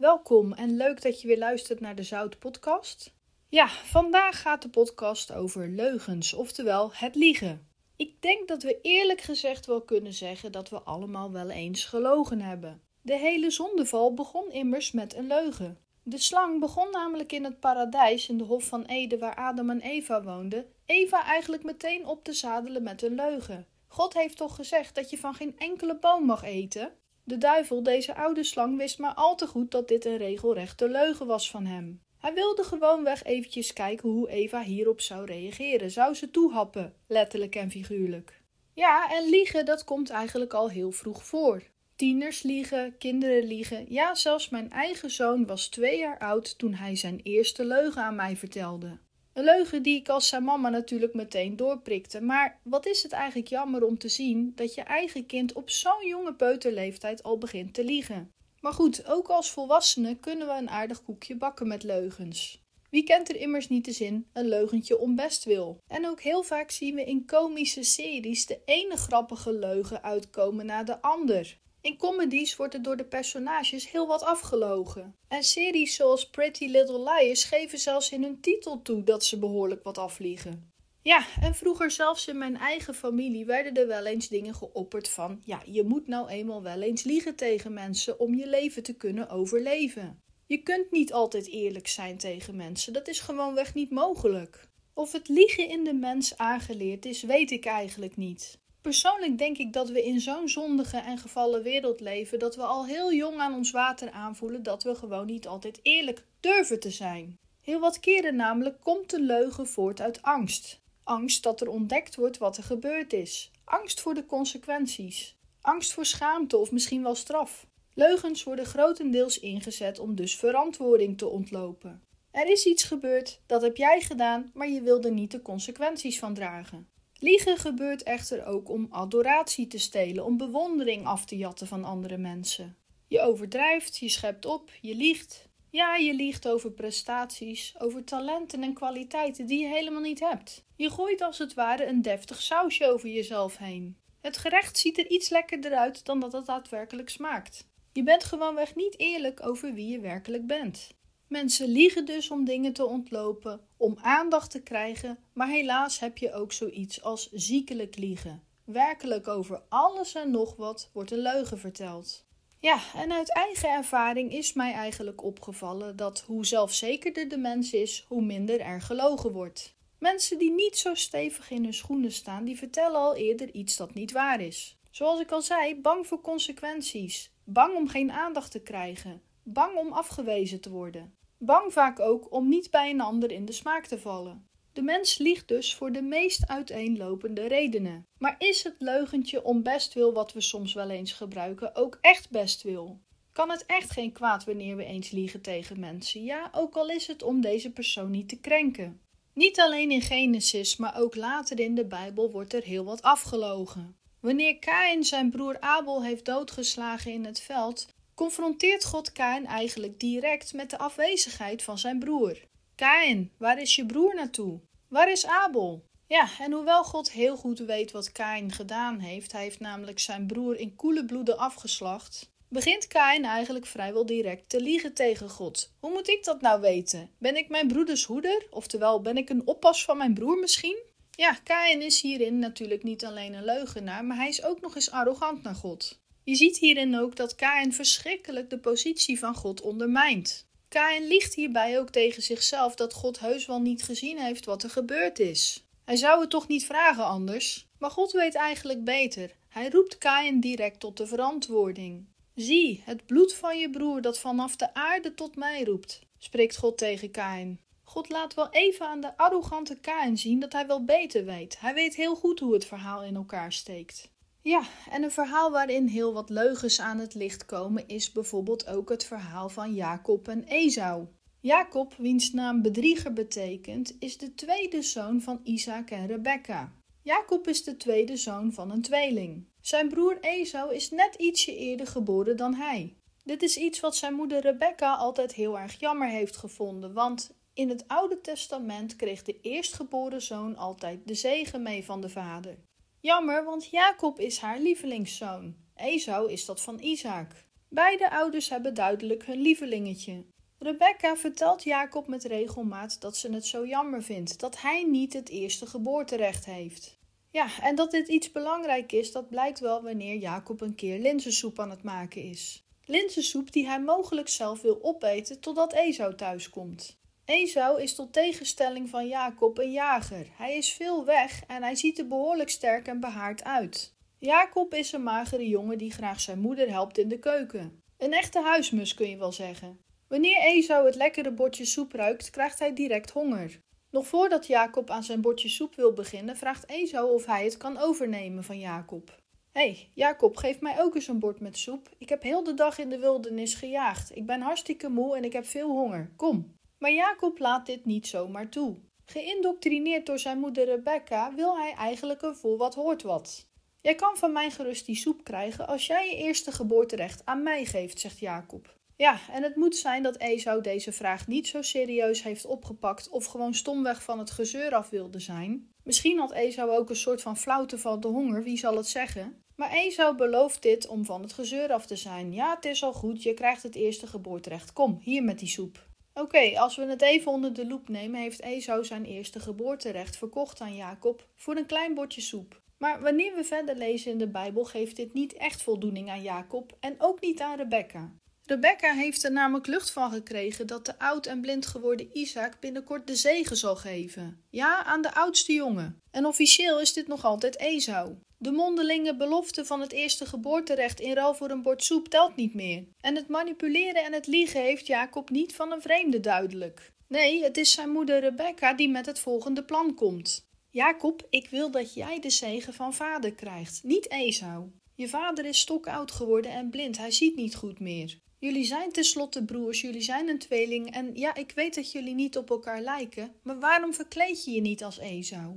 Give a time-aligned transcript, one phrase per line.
[0.00, 3.12] Welkom en leuk dat je weer luistert naar de Zout Podcast.
[3.48, 7.68] Ja, vandaag gaat de podcast over leugens, oftewel het liegen.
[7.96, 12.40] Ik denk dat we eerlijk gezegd wel kunnen zeggen dat we allemaal wel eens gelogen
[12.40, 12.82] hebben.
[13.02, 15.78] De hele zondeval begon immers met een leugen.
[16.02, 19.80] De slang begon namelijk in het paradijs in de Hof van Eden waar Adam en
[19.80, 23.66] Eva woonden, Eva eigenlijk meteen op te zadelen met een leugen.
[23.88, 26.92] God heeft toch gezegd dat je van geen enkele boom mag eten?
[27.30, 31.26] De duivel, deze oude slang, wist maar al te goed dat dit een regelrechte leugen
[31.26, 32.00] was van hem.
[32.18, 35.90] Hij wilde gewoonweg eventjes kijken hoe Eva hierop zou reageren.
[35.90, 38.40] Zou ze toehappen, letterlijk en figuurlijk?
[38.74, 41.62] Ja, en liegen, dat komt eigenlijk al heel vroeg voor.
[41.96, 43.84] Tieners liegen, kinderen liegen.
[43.88, 48.16] Ja, zelfs mijn eigen zoon was twee jaar oud toen hij zijn eerste leugen aan
[48.16, 48.98] mij vertelde.
[49.32, 52.20] Een leugen die ik als zijn mama natuurlijk meteen doorprikte.
[52.20, 56.06] Maar wat is het eigenlijk jammer om te zien dat je eigen kind op zo'n
[56.06, 58.30] jonge peuterleeftijd al begint te liegen.
[58.60, 62.62] Maar goed, ook als volwassenen kunnen we een aardig koekje bakken met leugens.
[62.90, 65.78] Wie kent er immers niet de zin een leugentje om best wil?
[65.86, 70.82] En ook heel vaak zien we in komische series de ene grappige leugen uitkomen na
[70.82, 71.58] de ander.
[71.82, 75.16] In comedies wordt er door de personages heel wat afgelogen.
[75.28, 79.82] En series zoals Pretty Little Liars geven zelfs in hun titel toe dat ze behoorlijk
[79.82, 80.72] wat afliegen.
[81.02, 85.42] Ja, en vroeger zelfs in mijn eigen familie werden er wel eens dingen geopperd van:
[85.44, 89.28] ja, je moet nou eenmaal wel eens liegen tegen mensen om je leven te kunnen
[89.28, 90.22] overleven.
[90.46, 94.68] Je kunt niet altijd eerlijk zijn tegen mensen, dat is gewoonweg niet mogelijk.
[94.94, 98.58] Of het liegen in de mens aangeleerd is, weet ik eigenlijk niet.
[98.82, 102.86] Persoonlijk denk ik dat we in zo'n zondige en gevallen wereld leven dat we al
[102.86, 107.38] heel jong aan ons water aanvoelen dat we gewoon niet altijd eerlijk durven te zijn.
[107.60, 110.80] Heel wat keren namelijk komt de leugen voort uit angst.
[111.04, 113.50] Angst dat er ontdekt wordt wat er gebeurd is.
[113.64, 115.36] Angst voor de consequenties.
[115.60, 117.66] Angst voor schaamte of misschien wel straf.
[117.94, 122.02] Leugens worden grotendeels ingezet om dus verantwoording te ontlopen.
[122.30, 126.34] Er is iets gebeurd, dat heb jij gedaan, maar je wilde niet de consequenties van
[126.34, 126.88] dragen.
[127.22, 132.16] Liegen gebeurt echter ook om adoratie te stelen, om bewondering af te jatten van andere
[132.16, 132.76] mensen.
[133.06, 135.48] Je overdrijft, je schept op, je liegt.
[135.70, 140.64] Ja, je liegt over prestaties, over talenten en kwaliteiten die je helemaal niet hebt.
[140.76, 143.96] Je gooit als het ware een deftig sausje over jezelf heen.
[144.20, 147.68] Het gerecht ziet er iets lekkerder uit dan dat het daadwerkelijk smaakt.
[147.92, 150.88] Je bent gewoonweg niet eerlijk over wie je werkelijk bent.
[151.30, 156.32] Mensen liegen dus om dingen te ontlopen, om aandacht te krijgen, maar helaas heb je
[156.32, 158.42] ook zoiets als ziekelijk liegen.
[158.64, 162.24] Werkelijk over alles en nog wat wordt een leugen verteld.
[162.58, 168.04] Ja, en uit eigen ervaring is mij eigenlijk opgevallen dat hoe zelfzekerder de mens is,
[168.08, 169.74] hoe minder er gelogen wordt.
[169.98, 173.94] Mensen die niet zo stevig in hun schoenen staan, die vertellen al eerder iets dat
[173.94, 174.78] niet waar is.
[174.90, 179.92] Zoals ik al zei, bang voor consequenties, bang om geen aandacht te krijgen, bang om
[179.92, 181.18] afgewezen te worden.
[181.42, 184.48] Bang vaak ook om niet bij een ander in de smaak te vallen.
[184.72, 188.06] De mens liegt dus voor de meest uiteenlopende redenen.
[188.18, 193.00] Maar is het leugentje om bestwil wat we soms wel eens gebruiken ook echt bestwil?
[193.32, 196.24] Kan het echt geen kwaad wanneer we eens liegen tegen mensen?
[196.24, 199.00] Ja, ook al is het om deze persoon niet te krenken.
[199.32, 203.96] Niet alleen in Genesis, maar ook later in de Bijbel wordt er heel wat afgelogen.
[204.20, 207.86] Wanneer Kain zijn broer Abel heeft doodgeslagen in het veld,
[208.20, 212.38] confronteert God Kain eigenlijk direct met de afwezigheid van zijn broer.
[212.74, 214.60] Kain, waar is je broer naartoe?
[214.88, 215.84] Waar is Abel?
[216.06, 220.26] Ja, en hoewel God heel goed weet wat Kain gedaan heeft, hij heeft namelijk zijn
[220.26, 225.72] broer in koele bloeden afgeslacht, begint Kain eigenlijk vrijwel direct te liegen tegen God.
[225.78, 227.10] Hoe moet ik dat nou weten?
[227.18, 228.46] Ben ik mijn broeders hoeder?
[228.50, 230.82] Oftewel, ben ik een oppas van mijn broer misschien?
[231.10, 234.90] Ja, Kain is hierin natuurlijk niet alleen een leugenaar, maar hij is ook nog eens
[234.90, 235.98] arrogant naar God.
[236.30, 240.46] Je ziet hierin ook dat Kain verschrikkelijk de positie van God ondermijnt.
[240.68, 244.70] Kain liegt hierbij ook tegen zichzelf dat God heus wel niet gezien heeft wat er
[244.70, 245.64] gebeurd is.
[245.84, 247.66] Hij zou het toch niet vragen anders?
[247.78, 249.36] Maar God weet eigenlijk beter.
[249.48, 252.06] Hij roept Kain direct tot de verantwoording.
[252.34, 256.78] Zie, het bloed van je broer dat vanaf de aarde tot mij roept, spreekt God
[256.78, 257.60] tegen Kain.
[257.82, 261.60] God laat wel even aan de arrogante Kain zien dat hij wel beter weet.
[261.60, 264.10] Hij weet heel goed hoe het verhaal in elkaar steekt.
[264.42, 268.88] Ja, en een verhaal waarin heel wat leugens aan het licht komen is bijvoorbeeld ook
[268.88, 271.06] het verhaal van Jacob en Esau.
[271.40, 276.72] Jacob, wiens naam bedrieger betekent, is de tweede zoon van Isaac en Rebekka.
[277.02, 279.48] Jacob is de tweede zoon van een tweeling.
[279.60, 282.96] Zijn broer Esau is net ietsje eerder geboren dan hij.
[283.24, 287.68] Dit is iets wat zijn moeder Rebekka altijd heel erg jammer heeft gevonden, want in
[287.68, 292.58] het Oude Testament kreeg de eerstgeboren zoon altijd de zegen mee van de vader.
[293.02, 295.56] Jammer, want Jacob is haar lievelingszoon.
[295.76, 297.44] Esau is dat van Isaac.
[297.68, 300.24] Beide ouders hebben duidelijk hun lievelingetje.
[300.58, 305.28] Rebecca vertelt Jacob met regelmaat dat ze het zo jammer vindt dat hij niet het
[305.28, 306.98] eerste geboorterecht heeft.
[307.30, 311.58] Ja, en dat dit iets belangrijk is, dat blijkt wel wanneer Jacob een keer linzensoep
[311.58, 312.64] aan het maken is.
[312.84, 316.99] Linzensoep die hij mogelijk zelf wil opeten totdat Esau thuiskomt.
[317.24, 320.26] Esau is tot tegenstelling van Jacob een jager.
[320.32, 323.94] Hij is veel weg en hij ziet er behoorlijk sterk en behaard uit.
[324.18, 327.82] Jacob is een magere jongen die graag zijn moeder helpt in de keuken.
[327.98, 329.80] Een echte huismus kun je wel zeggen.
[330.08, 333.60] Wanneer Esau het lekkere bordje soep ruikt, krijgt hij direct honger.
[333.90, 337.78] Nog voordat Jacob aan zijn bordje soep wil beginnen, vraagt Esau of hij het kan
[337.78, 339.18] overnemen van Jacob.
[339.52, 341.88] Hé, hey, Jacob, geef mij ook eens een bord met soep.
[341.98, 344.16] Ik heb heel de dag in de wildernis gejaagd.
[344.16, 346.10] Ik ben hartstikke moe en ik heb veel honger.
[346.16, 346.58] Kom.
[346.80, 348.76] Maar Jacob laat dit niet zomaar toe.
[349.04, 353.48] Geïndoctrineerd door zijn moeder Rebecca wil hij eigenlijk een vol wat hoort wat.
[353.80, 357.64] Jij kan van mij gerust die soep krijgen als jij je eerste geboorterecht aan mij
[357.64, 358.78] geeft, zegt Jacob.
[358.96, 363.24] Ja, en het moet zijn dat Esau deze vraag niet zo serieus heeft opgepakt of
[363.24, 365.72] gewoon stomweg van het gezeur af wilde zijn.
[365.82, 369.42] Misschien had Esau ook een soort van flauwte van de honger, wie zal het zeggen?
[369.56, 372.32] Maar Esau belooft dit om van het gezeur af te zijn.
[372.32, 374.72] Ja, het is al goed, je krijgt het eerste geboorterecht.
[374.72, 375.88] Kom, hier met die soep.
[376.20, 380.60] Oké, als we het even onder de loep nemen, heeft Esau zijn eerste geboorterecht verkocht
[380.60, 382.60] aan Jacob voor een klein bordje soep.
[382.78, 386.76] Maar wanneer we verder lezen in de Bijbel, geeft dit niet echt voldoening aan Jacob
[386.80, 388.12] en ook niet aan Rebecca.
[388.44, 393.06] Rebecca heeft er namelijk lucht van gekregen dat de oud en blind geworden Isaac binnenkort
[393.06, 394.44] de zegen zal geven.
[394.50, 395.98] Ja, aan de oudste jongen.
[396.10, 398.16] En officieel is dit nog altijd Esau.
[398.42, 402.54] De mondelinge belofte van het eerste geboorterecht in ruil voor een bord soep telt niet
[402.54, 402.84] meer.
[403.00, 406.92] En het manipuleren en het liegen heeft Jacob niet van een vreemde duidelijk.
[407.08, 410.48] Nee, het is zijn moeder Rebecca die met het volgende plan komt.
[410.70, 414.70] Jacob, ik wil dat jij de zegen van vader krijgt, niet Esau.
[414.94, 418.18] Je vader is stokoud geworden en blind, hij ziet niet goed meer.
[418.38, 422.36] Jullie zijn tenslotte broers, jullie zijn een tweeling en ja, ik weet dat jullie niet
[422.36, 425.56] op elkaar lijken, maar waarom verkleed je je niet als Esau?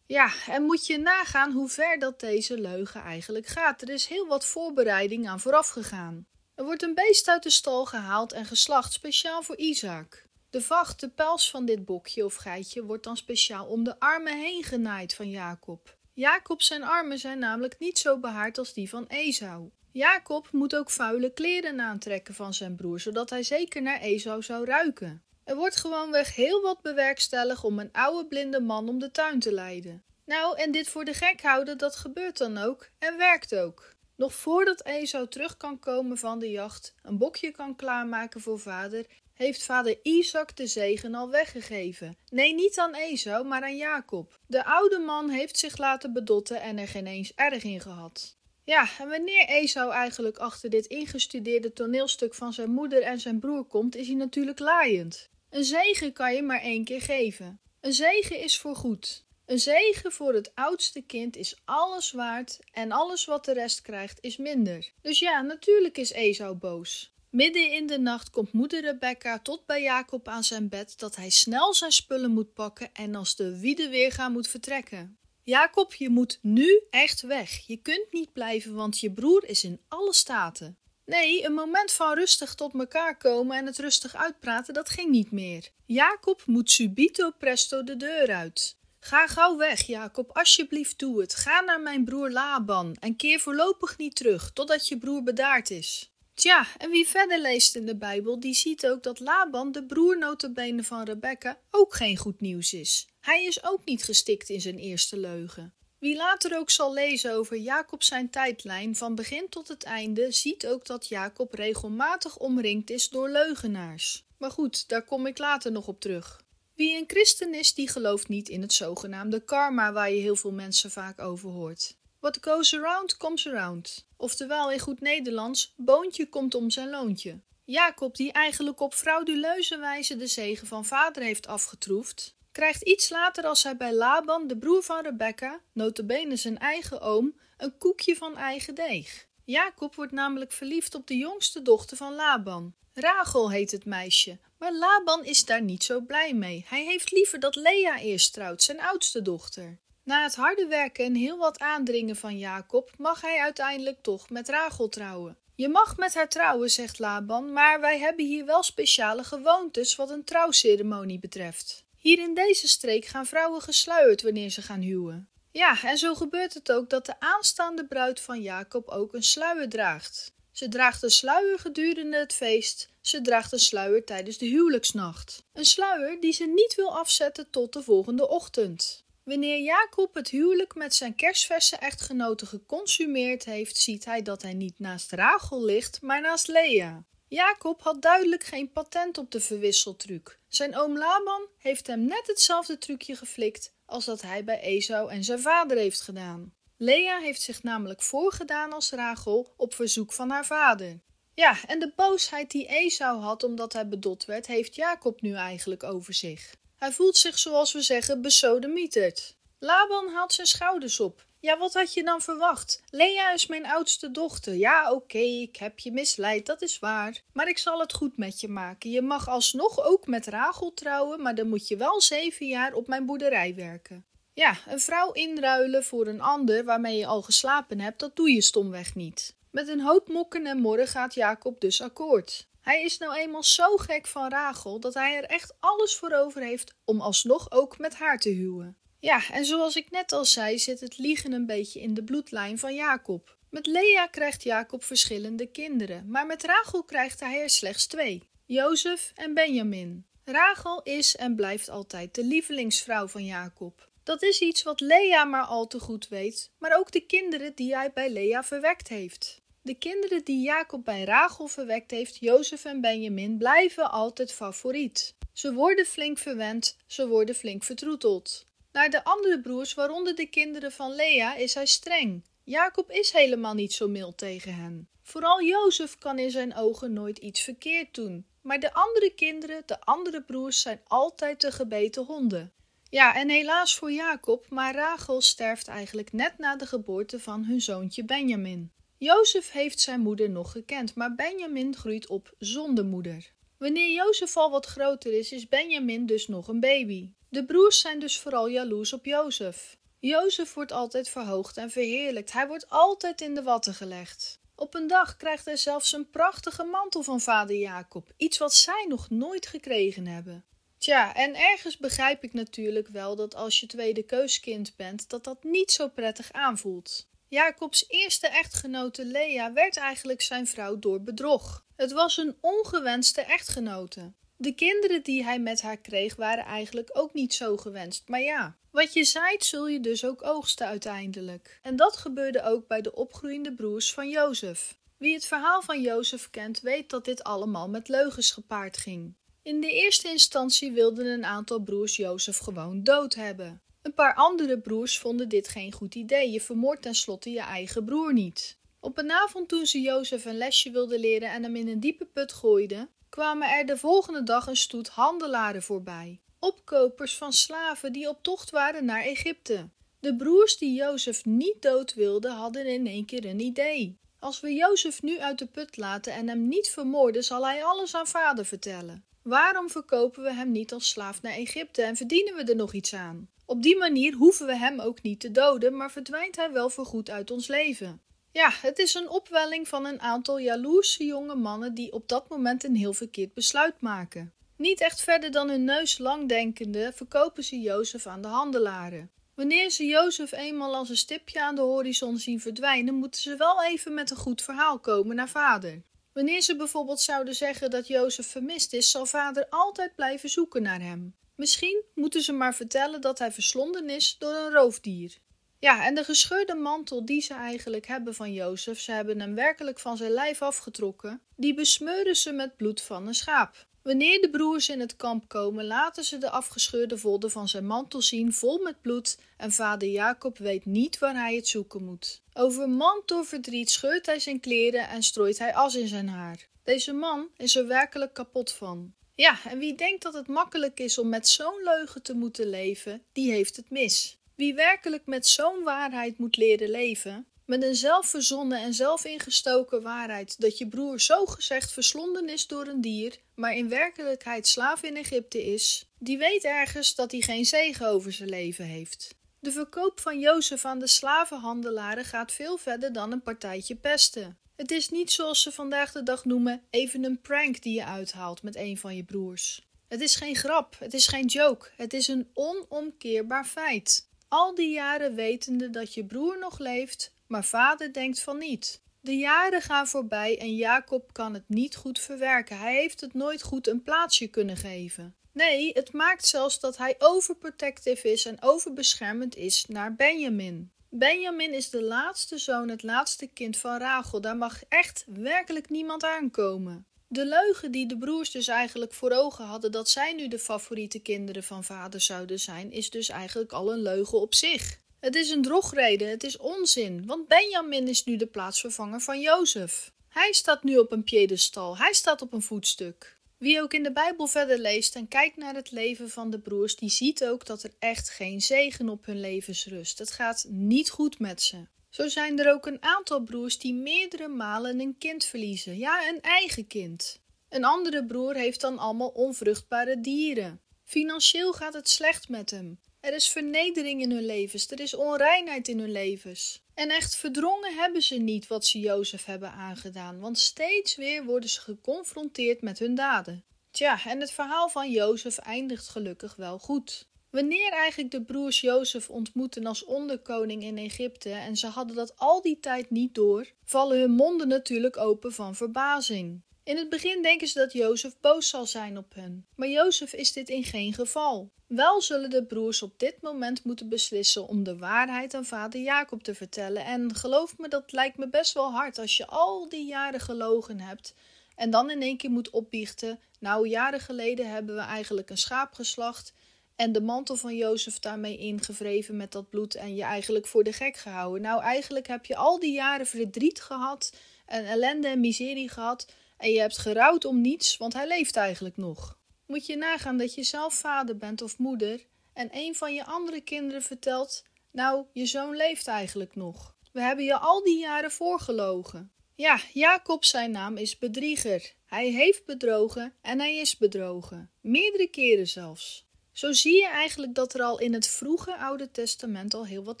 [0.14, 3.82] Ja, en moet je nagaan hoe ver dat deze leugen eigenlijk gaat.
[3.82, 6.26] Er is heel wat voorbereiding aan vooraf gegaan.
[6.54, 10.26] Er wordt een beest uit de stal gehaald en geslacht speciaal voor Isaac.
[10.50, 14.38] De vacht, de pels van dit bokje of geitje, wordt dan speciaal om de armen
[14.38, 15.96] heen genaaid van Jacob.
[16.12, 19.70] Jacob zijn armen zijn namelijk niet zo behaard als die van Esau.
[19.92, 24.64] Jacob moet ook vuile kleren aantrekken van zijn broer, zodat hij zeker naar Esau zou
[24.64, 25.22] ruiken.
[25.44, 29.52] Er wordt gewoonweg heel wat bewerkstellig om een oude blinde man om de tuin te
[29.52, 30.04] leiden.
[30.24, 33.92] Nou, en dit voor de gek houden, dat gebeurt dan ook en werkt ook.
[34.16, 39.06] Nog voordat Esau terug kan komen van de jacht, een bokje kan klaarmaken voor vader,
[39.34, 42.16] heeft vader Isaac de zegen al weggegeven.
[42.30, 44.38] Nee, niet aan Esau, maar aan Jacob.
[44.46, 48.36] De oude man heeft zich laten bedotten en er geen eens erg in gehad.
[48.64, 53.64] Ja, en wanneer Esau eigenlijk achter dit ingestudeerde toneelstuk van zijn moeder en zijn broer
[53.64, 55.32] komt, is hij natuurlijk laaiend.
[55.54, 57.60] Een zegen kan je maar één keer geven.
[57.80, 59.24] Een zegen is voor goed.
[59.46, 64.18] Een zegen voor het oudste kind is alles waard en alles wat de rest krijgt
[64.20, 64.92] is minder.
[65.02, 67.12] Dus ja, natuurlijk is Esau boos.
[67.30, 71.30] Midden in de nacht komt moeder Rebecca tot bij Jacob aan zijn bed dat hij
[71.30, 75.18] snel zijn spullen moet pakken en als de wiede weer gaan moet vertrekken.
[75.42, 77.66] Jacob, je moet nu echt weg.
[77.66, 80.78] Je kunt niet blijven, want je broer is in alle staten.
[81.06, 85.30] Nee, een moment van rustig tot elkaar komen en het rustig uitpraten, dat ging niet
[85.30, 85.68] meer.
[85.86, 88.76] Jacob moet subito presto de deur uit.
[89.00, 91.34] Ga gauw weg, Jacob, alsjeblieft doe het.
[91.34, 96.12] Ga naar mijn broer Laban en keer voorlopig niet terug, totdat je broer bedaard is.
[96.34, 100.38] Tja, en wie verder leest in de Bijbel, die ziet ook dat Laban, de broer
[100.80, 103.08] van Rebecca, ook geen goed nieuws is.
[103.20, 105.74] Hij is ook niet gestikt in zijn eerste leugen.
[106.04, 110.66] Wie later ook zal lezen over Jacob zijn tijdlijn van begin tot het einde, ziet
[110.66, 114.24] ook dat Jacob regelmatig omringd is door leugenaars.
[114.38, 116.42] Maar goed, daar kom ik later nog op terug.
[116.74, 120.52] Wie een christen is, die gelooft niet in het zogenaamde karma waar je heel veel
[120.52, 121.96] mensen vaak over hoort.
[122.20, 124.06] What goes around, comes around.
[124.16, 127.40] Oftewel in goed Nederlands, boontje komt om zijn loontje.
[127.64, 133.46] Jacob, die eigenlijk op frauduleuze wijze de zegen van vader heeft afgetroefd, krijgt iets later
[133.46, 138.36] als hij bij Laban, de broer van Rebecca, notabene zijn eigen oom, een koekje van
[138.36, 139.26] eigen deeg.
[139.44, 142.74] Jacob wordt namelijk verliefd op de jongste dochter van Laban.
[142.92, 146.64] Rachel heet het meisje, maar Laban is daar niet zo blij mee.
[146.68, 149.78] Hij heeft liever dat Lea eerst trouwt, zijn oudste dochter.
[150.04, 154.48] Na het harde werken en heel wat aandringen van Jacob, mag hij uiteindelijk toch met
[154.48, 155.38] Rachel trouwen.
[155.54, 160.10] Je mag met haar trouwen, zegt Laban, maar wij hebben hier wel speciale gewoontes wat
[160.10, 161.83] een trouwceremonie betreft.
[162.04, 165.28] Hier in deze streek gaan vrouwen gesluierd wanneer ze gaan huwen.
[165.50, 169.68] Ja, en zo gebeurt het ook dat de aanstaande bruid van Jacob ook een sluier
[169.68, 170.32] draagt.
[170.52, 172.88] Ze draagt een sluier gedurende het feest.
[173.00, 175.44] Ze draagt een sluier tijdens de huwelijksnacht.
[175.52, 179.04] Een sluier die ze niet wil afzetten tot de volgende ochtend.
[179.22, 184.78] Wanneer Jacob het huwelijk met zijn kerstverse echtgenote geconsumeerd heeft, ziet hij dat hij niet
[184.78, 187.04] naast Rachel ligt, maar naast Lea.
[187.28, 190.38] Jacob had duidelijk geen patent op de verwisseltruc.
[190.54, 195.24] Zijn oom Laban heeft hem net hetzelfde trucje geflikt als dat hij bij Esau en
[195.24, 196.54] zijn vader heeft gedaan.
[196.76, 201.00] Lea heeft zich namelijk voorgedaan als Rachel op verzoek van haar vader.
[201.34, 205.82] Ja, en de boosheid die Esau had omdat hij bedot werd, heeft Jacob nu eigenlijk
[205.82, 206.54] over zich.
[206.76, 209.36] Hij voelt zich, zoals we zeggen, besodemieterd.
[209.58, 211.26] Laban haalt zijn schouders op.
[211.44, 212.82] Ja, wat had je dan verwacht?
[212.90, 214.54] Lea is mijn oudste dochter.
[214.54, 217.22] Ja, oké, ik heb je misleid, dat is waar.
[217.32, 218.90] Maar ik zal het goed met je maken.
[218.90, 222.86] Je mag alsnog ook met Rachel trouwen, maar dan moet je wel zeven jaar op
[222.86, 224.04] mijn boerderij werken.
[224.32, 228.42] Ja, een vrouw inruilen voor een ander waarmee je al geslapen hebt, dat doe je
[228.42, 229.34] stomweg niet.
[229.50, 232.46] Met een hoop mokken en morren gaat Jacob dus akkoord.
[232.60, 236.42] Hij is nou eenmaal zo gek van Rachel dat hij er echt alles voor over
[236.42, 238.76] heeft om alsnog ook met haar te huwen.
[239.04, 242.58] Ja, en zoals ik net al zei, zit het liegen een beetje in de bloedlijn
[242.58, 243.36] van Jacob.
[243.50, 249.12] Met Lea krijgt Jacob verschillende kinderen, maar met Rachel krijgt hij er slechts twee: Jozef
[249.14, 250.06] en Benjamin.
[250.24, 253.88] Rachel is en blijft altijd de lievelingsvrouw van Jacob.
[254.02, 257.74] Dat is iets wat Lea maar al te goed weet, maar ook de kinderen die
[257.74, 259.42] hij bij Lea verwekt heeft.
[259.62, 265.14] De kinderen die Jacob bij Rachel verwekt heeft, Jozef en Benjamin, blijven altijd favoriet.
[265.32, 268.46] Ze worden flink verwend, ze worden flink vertroeteld.
[268.74, 272.24] Naar de andere broers, waaronder de kinderen van Lea, is hij streng.
[272.44, 274.88] Jacob is helemaal niet zo mild tegen hen.
[275.02, 278.26] Vooral Jozef kan in zijn ogen nooit iets verkeerd doen.
[278.42, 282.52] Maar de andere kinderen, de andere broers, zijn altijd de gebeten honden.
[282.90, 287.60] Ja, en helaas voor Jacob, maar Rachel sterft eigenlijk net na de geboorte van hun
[287.60, 288.72] zoontje Benjamin.
[288.98, 293.32] Jozef heeft zijn moeder nog gekend, maar Benjamin groeit op zonder moeder.
[293.58, 297.10] Wanneer Jozef al wat groter is, is Benjamin dus nog een baby.
[297.34, 299.76] De broers zijn dus vooral jaloers op Jozef.
[299.98, 302.32] Jozef wordt altijd verhoogd en verheerlijkt.
[302.32, 304.40] Hij wordt altijd in de watten gelegd.
[304.54, 308.84] Op een dag krijgt hij zelfs een prachtige mantel van vader Jacob, iets wat zij
[308.88, 310.44] nog nooit gekregen hebben.
[310.78, 315.44] Tja, en ergens begrijp ik natuurlijk wel dat als je tweede keuskind bent, dat dat
[315.44, 317.08] niet zo prettig aanvoelt.
[317.28, 321.64] Jacobs eerste echtgenote Lea werd eigenlijk zijn vrouw door bedrog.
[321.76, 324.12] Het was een ongewenste echtgenote.
[324.36, 328.08] De kinderen die hij met haar kreeg waren eigenlijk ook niet zo gewenst.
[328.08, 331.58] Maar ja, wat je zaait zul je dus ook oogsten uiteindelijk.
[331.62, 334.78] En dat gebeurde ook bij de opgroeiende broers van Jozef.
[334.96, 339.14] Wie het verhaal van Jozef kent, weet dat dit allemaal met leugens gepaard ging.
[339.42, 343.62] In de eerste instantie wilden een aantal broers Jozef gewoon dood hebben.
[343.82, 346.30] Een paar andere broers vonden dit geen goed idee.
[346.30, 348.58] Je vermoordt tenslotte je eigen broer niet.
[348.80, 352.04] Op een avond toen ze Jozef een lesje wilden leren en hem in een diepe
[352.04, 356.20] put gooiden, kwamen er de volgende dag een stoet handelaren voorbij.
[356.38, 359.68] Opkopers van slaven die op tocht waren naar Egypte.
[360.00, 363.98] De broers die Jozef niet dood wilden, hadden in één keer een idee.
[364.18, 367.94] Als we Jozef nu uit de put laten en hem niet vermoorden, zal hij alles
[367.94, 369.04] aan vader vertellen.
[369.22, 372.94] Waarom verkopen we hem niet als slaaf naar Egypte en verdienen we er nog iets
[372.94, 373.28] aan?
[373.46, 377.10] Op die manier hoeven we hem ook niet te doden, maar verdwijnt hij wel voorgoed
[377.10, 378.00] uit ons leven.
[378.34, 382.64] Ja, het is een opwelling van een aantal jaloerse jonge mannen die op dat moment
[382.64, 384.32] een heel verkeerd besluit maken.
[384.56, 389.10] Niet echt verder dan hun neus lang denkende verkopen ze Jozef aan de handelaren.
[389.34, 393.64] Wanneer ze Jozef eenmaal als een stipje aan de horizon zien verdwijnen, moeten ze wel
[393.64, 395.82] even met een goed verhaal komen naar vader.
[396.12, 400.80] Wanneer ze bijvoorbeeld zouden zeggen dat Jozef vermist is, zal vader altijd blijven zoeken naar
[400.80, 401.14] hem.
[401.36, 405.18] Misschien moeten ze maar vertellen dat hij verslonden is door een roofdier.
[405.64, 409.78] Ja, en de gescheurde mantel die ze eigenlijk hebben van Jozef, ze hebben hem werkelijk
[409.78, 413.66] van zijn lijf afgetrokken, die besmeuren ze met bloed van een schaap.
[413.82, 418.02] Wanneer de broers in het kamp komen, laten ze de afgescheurde vodden van zijn mantel
[418.02, 422.22] zien, vol met bloed, en vader Jacob weet niet waar hij het zoeken moet.
[422.32, 426.48] Overmand door verdriet scheurt hij zijn kleren en strooit hij as in zijn haar.
[426.64, 428.94] Deze man is er werkelijk kapot van.
[429.14, 433.02] Ja, en wie denkt dat het makkelijk is om met zo'n leugen te moeten leven,
[433.12, 434.18] die heeft het mis.
[434.34, 440.58] Wie werkelijk met zo'n waarheid moet leren leven, met een zelfverzonnen en zelfingestoken waarheid dat
[440.58, 445.44] je broer zo gezegd verslonden is door een dier, maar in werkelijkheid slaaf in Egypte
[445.44, 449.14] is, die weet ergens dat hij geen zegen over zijn leven heeft.
[449.40, 454.38] De verkoop van Jozef aan de slavenhandelaren gaat veel verder dan een partijtje pesten.
[454.56, 458.42] Het is niet zoals ze vandaag de dag noemen even een prank die je uithaalt
[458.42, 459.66] met een van je broers.
[459.88, 464.08] Het is geen grap, het is geen joke, het is een onomkeerbaar feit.
[464.34, 468.82] Al die jaren wetende dat je broer nog leeft, maar vader denkt van niet.
[469.00, 472.58] De jaren gaan voorbij en Jacob kan het niet goed verwerken.
[472.58, 475.14] Hij heeft het nooit goed een plaatsje kunnen geven.
[475.32, 480.72] Nee, het maakt zelfs dat hij overprotective is en overbeschermend is naar Benjamin.
[480.90, 484.20] Benjamin is de laatste zoon, het laatste kind van Rachel.
[484.20, 486.86] Daar mag echt werkelijk niemand aankomen.
[487.14, 490.98] De leugen die de broers dus eigenlijk voor ogen hadden dat zij nu de favoriete
[490.98, 494.78] kinderen van vader zouden zijn, is dus eigenlijk al een leugen op zich.
[495.00, 499.92] Het is een drogreden, het is onzin, want Benjamin is nu de plaatsvervanger van Jozef.
[500.08, 503.18] Hij staat nu op een piedestal, hij staat op een voetstuk.
[503.38, 506.76] Wie ook in de Bijbel verder leest en kijkt naar het leven van de broers,
[506.76, 509.98] die ziet ook dat er echt geen zegen op hun levens rust.
[509.98, 511.66] Het gaat niet goed met ze.
[511.94, 515.76] Zo zijn er ook een aantal broers die meerdere malen een kind verliezen.
[515.78, 517.20] Ja, een eigen kind.
[517.48, 520.60] Een andere broer heeft dan allemaal onvruchtbare dieren.
[520.84, 522.80] Financieel gaat het slecht met hem.
[523.00, 526.62] Er is vernedering in hun levens, er is onreinheid in hun levens.
[526.74, 531.48] En echt verdrongen hebben ze niet wat ze Jozef hebben aangedaan, want steeds weer worden
[531.48, 533.44] ze geconfronteerd met hun daden.
[533.70, 537.08] Tja, en het verhaal van Jozef eindigt gelukkig wel goed.
[537.34, 542.42] Wanneer eigenlijk de broers Jozef ontmoeten als onderkoning in Egypte en ze hadden dat al
[542.42, 546.42] die tijd niet door, vallen hun monden natuurlijk open van verbazing.
[546.64, 550.32] In het begin denken ze dat Jozef boos zal zijn op hen, maar Jozef is
[550.32, 551.50] dit in geen geval.
[551.66, 556.22] Wel zullen de broers op dit moment moeten beslissen om de waarheid aan vader Jacob
[556.22, 556.84] te vertellen.
[556.84, 560.80] En geloof me, dat lijkt me best wel hard als je al die jaren gelogen
[560.80, 561.14] hebt
[561.56, 563.20] en dan in één keer moet opbiechten.
[563.40, 566.34] Nou, jaren geleden hebben we eigenlijk een schaap geslacht
[566.76, 570.72] en de mantel van Jozef daarmee ingevreven met dat bloed en je eigenlijk voor de
[570.72, 571.42] gek gehouden.
[571.42, 574.12] Nou, eigenlijk heb je al die jaren verdriet gehad
[574.46, 578.76] en ellende en miserie gehad en je hebt gerouwd om niets, want hij leeft eigenlijk
[578.76, 579.18] nog.
[579.46, 583.40] Moet je nagaan dat je zelf vader bent of moeder en een van je andere
[583.40, 586.76] kinderen vertelt: Nou, je zoon leeft eigenlijk nog.
[586.92, 589.12] We hebben je al die jaren voorgelogen.
[589.34, 591.74] Ja, Jacob zijn naam is bedrieger.
[591.86, 594.50] Hij heeft bedrogen en hij is bedrogen.
[594.60, 596.03] Meerdere keren zelfs.
[596.34, 600.00] Zo zie je eigenlijk dat er al in het vroege Oude Testament al heel wat